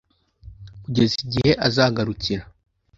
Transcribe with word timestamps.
kugeza 0.83 1.15
igihe 1.25 1.51
azagarukira 1.67 2.43